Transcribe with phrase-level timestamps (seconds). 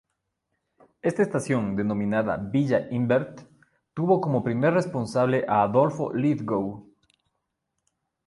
[1.03, 3.47] Esta estación -denominada Villa Imbert--
[3.93, 6.91] tuvo como primer responsable a Adolfo Lithgow.